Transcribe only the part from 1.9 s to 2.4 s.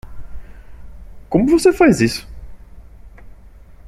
isso?